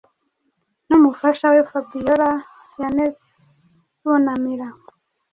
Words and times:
n'umufasha 0.87 1.45
we 1.53 1.61
Fabiola 1.69 2.29
Yanez 2.81 3.17
bunamira 4.01 4.67